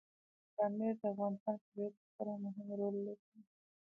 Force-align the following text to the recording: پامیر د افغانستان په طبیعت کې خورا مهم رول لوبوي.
پامیر 0.55 0.93
د 1.01 1.03
افغانستان 1.13 1.55
په 1.61 1.63
طبیعت 1.67 1.93
کې 1.99 2.07
خورا 2.13 2.35
مهم 2.45 2.67
رول 2.79 2.95
لوبوي. 3.05 3.41